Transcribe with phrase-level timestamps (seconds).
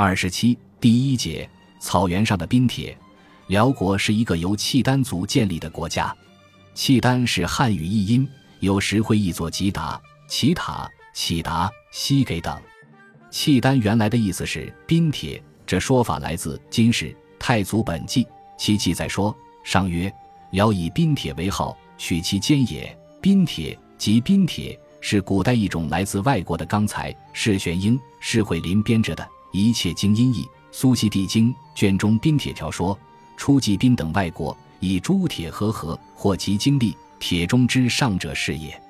[0.00, 1.50] 二十七第一节
[1.80, 2.96] 草原上的冰铁。
[3.48, 6.16] 辽国是一个由契丹族建立的国家。
[6.72, 8.28] 契丹是汉语译音，
[8.60, 12.56] 有时会译作吉达、奇塔、启达、西给等。
[13.28, 18.22] 契丹原来的意思是冰铁，这说法来自《金史太祖本纪》，
[18.56, 19.36] 其记载说
[19.66, 20.08] ：“上曰，
[20.52, 22.96] 辽以冰铁为号，取其坚也。
[23.20, 27.12] 冰铁即冰铁，是古代一种来自外国的钢材。
[27.32, 32.98] 是玄英、是会林编着的《一切经音译》，苏西地经卷中冰铁条说：
[33.36, 38.80] 初即宾等外国。”以诸铁合合，或其经历，铁中之上者是也。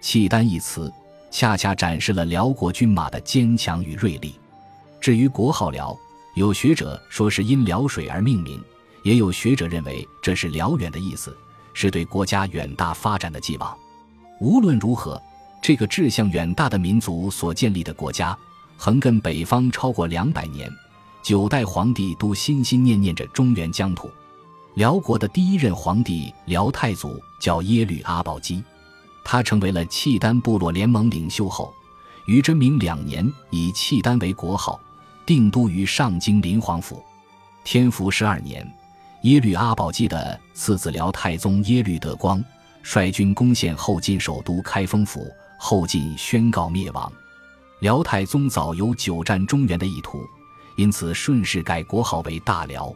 [0.00, 0.92] 契丹一词，
[1.30, 4.34] 恰恰展示了辽国军马的坚强与锐利。
[5.00, 5.96] 至于国号辽，
[6.34, 8.60] 有学者说是因辽水而命名，
[9.04, 11.36] 也有学者认为这是辽远的意思，
[11.72, 13.78] 是对国家远大发展的寄望。
[14.40, 15.22] 无论如何，
[15.62, 18.36] 这个志向远大的民族所建立的国家，
[18.80, 20.70] 横亘北方超过两百年，
[21.20, 24.08] 九代皇帝都心心念念着中原疆土。
[24.74, 28.62] 辽国的第一任皇帝辽太祖叫耶律阿保机，
[29.24, 31.74] 他成为了契丹部落联盟领袖后，
[32.26, 34.80] 于真明两年以契丹为国号，
[35.26, 37.02] 定都于上京临皇府。
[37.64, 38.64] 天福十二年，
[39.22, 42.42] 耶律阿保机的次子辽太宗耶律德光
[42.84, 45.26] 率军攻陷后晋首都开封府，
[45.58, 47.12] 后晋宣告灭亡。
[47.80, 50.24] 辽太宗早有久战中原的意图，
[50.76, 52.92] 因此顺势改国号为大辽。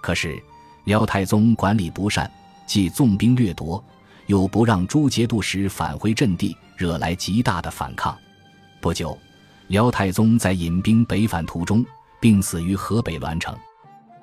[0.00, 0.42] 可是。
[0.84, 2.30] 辽太宗管理不善，
[2.66, 3.82] 既纵兵掠夺，
[4.26, 8.14] 又不让诸节度使返回阵地，惹来极大的反抗。
[8.82, 9.18] 不久，
[9.68, 11.82] 辽太宗在引兵北返途中
[12.20, 13.56] 病死于河北栾城。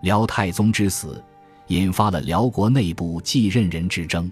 [0.03, 1.19] 辽太宗之死，
[1.65, 4.31] 引发了辽国内部继任人之争。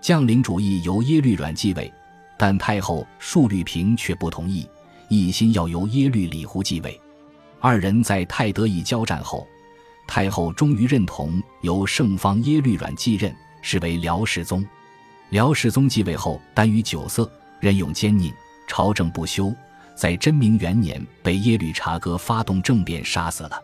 [0.00, 1.94] 将领主义由耶律阮继位，
[2.36, 4.68] 但太后述律平却不同意，
[5.20, 7.00] 一心要由耶律李胡继位。
[7.60, 9.46] 二人在太德一交战后。
[10.04, 14.66] 太后终于认同由圣方耶律阮继任，是为辽世宗。
[15.30, 18.32] 辽世宗继位后，耽于酒色，任用奸佞，
[18.66, 19.54] 朝政不修，
[19.94, 23.62] 在真明元年被耶律察哥发动政变杀死了。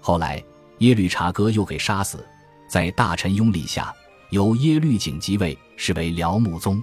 [0.00, 0.40] 后来
[0.78, 2.24] 耶律察哥又给杀死，
[2.68, 3.92] 在大臣拥立下，
[4.28, 6.80] 由耶律景继位，是为辽穆宗。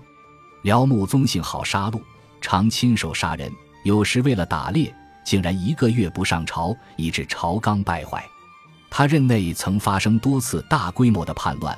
[0.64, 2.02] 辽穆宗性好杀戮，
[2.42, 3.50] 常亲手杀人，
[3.88, 4.94] 有时为了打猎，
[5.24, 8.22] 竟然一个月不上朝，以致朝纲败坏。
[8.90, 11.74] 他任内曾发生多次大规模的叛乱，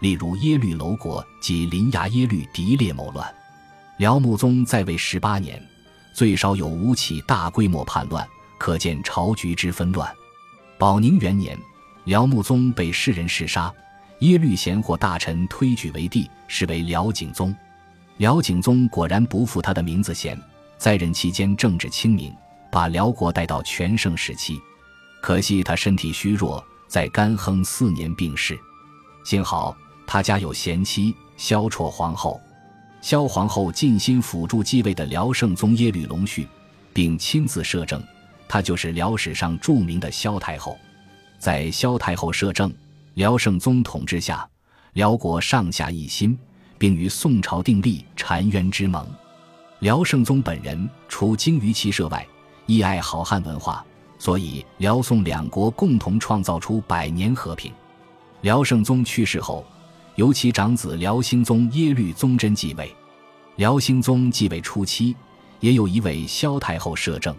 [0.00, 3.32] 例如耶律楼国及临牙耶律狄烈谋乱。
[3.98, 5.62] 辽穆宗在位十八年，
[6.12, 8.26] 最少有五起大规模叛乱，
[8.58, 10.12] 可见朝局之纷乱。
[10.76, 11.56] 保宁元年，
[12.02, 13.72] 辽穆宗被世人弑杀，
[14.22, 17.54] 耶律贤或大臣推举为帝，是为辽景宗。
[18.16, 20.36] 辽景宗果然不负他的名字贤，
[20.84, 22.30] 在任期间政治清明，
[22.70, 24.60] 把辽国带到全盛时期。
[25.22, 28.54] 可惜他身体虚弱，在干亨四年病逝。
[29.24, 29.74] 幸好
[30.06, 32.38] 他家有贤妻萧绰皇后，
[33.00, 36.46] 萧皇后尽心辅助继位的辽圣宗耶律隆绪，
[36.92, 37.98] 并亲自摄政。
[38.46, 40.76] 她就是辽史上著名的萧太后。
[41.38, 42.70] 在萧太后摄政、
[43.14, 44.46] 辽圣宗统治下，
[44.92, 46.38] 辽国上下一心，
[46.76, 49.08] 并与宋朝订立澶渊之盟。
[49.80, 52.26] 辽圣宗本人除精于骑射外，
[52.66, 53.84] 亦爱好汉文化。
[54.18, 57.70] 所以，辽宋两国共同创造出百年和平。
[58.40, 59.64] 辽圣宗去世后，
[60.14, 62.94] 由其长子辽兴宗耶律宗真继位。
[63.56, 65.14] 辽兴宗继位初期，
[65.60, 67.34] 也有一位萧太后摄政。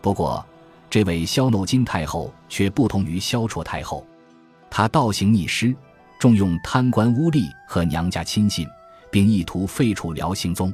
[0.00, 0.44] 不过，
[0.88, 4.06] 这位萧诺金太后却不同于萧绰太后，
[4.70, 5.74] 她倒行逆施，
[6.20, 8.64] 重用贪官污吏和娘家亲信，
[9.10, 10.72] 并意图废除辽兴宗。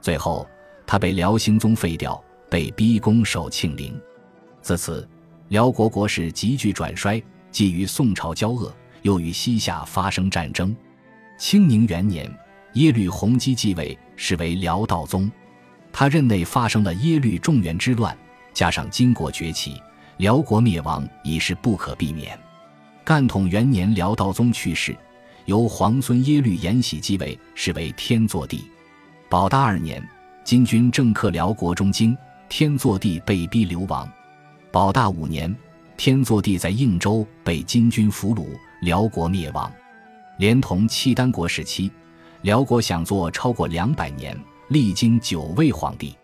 [0.00, 0.46] 最后，
[0.86, 4.00] 他被辽兴宗废掉，被逼宫守庆陵。
[4.62, 5.06] 自此，
[5.48, 10.74] 辽国国势急剧转衰，既与宋朝交恶，又与西夏发生战争。
[11.38, 12.30] 清宁元年，
[12.74, 15.30] 耶律洪基继位，是为辽道宗。
[15.92, 18.16] 他任内发生了耶律重元之乱，
[18.52, 19.80] 加上金国崛起，
[20.18, 22.38] 辽国灭亡已是不可避免。
[23.04, 24.96] 干统元年，辽道宗去世，
[25.46, 28.64] 由皇孙耶律延禧继位，是为天祚帝。
[29.30, 30.02] 保大二年，
[30.42, 32.16] 金军正克辽国中京，
[32.48, 34.10] 天祚帝被逼流亡。
[34.72, 35.54] 保大五年，
[35.98, 38.46] 天祚帝在应州被金军俘虏，
[38.80, 39.70] 辽国灭亡。
[40.38, 41.92] 连同契丹国时期，
[42.40, 44.34] 辽国享做超过两百年，
[44.68, 46.16] 历经九位皇帝。